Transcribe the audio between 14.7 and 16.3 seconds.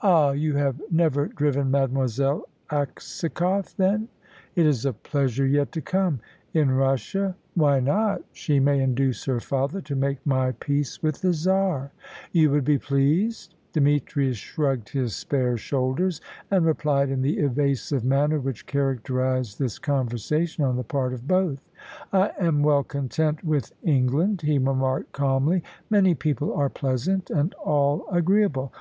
his spare shoulders,